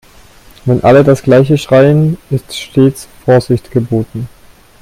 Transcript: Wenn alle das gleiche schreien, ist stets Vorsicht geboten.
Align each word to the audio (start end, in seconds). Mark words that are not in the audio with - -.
Wenn 0.65 0.83
alle 0.83 1.03
das 1.03 1.21
gleiche 1.21 1.59
schreien, 1.59 2.17
ist 2.31 2.57
stets 2.57 3.07
Vorsicht 3.23 3.69
geboten. 3.69 4.27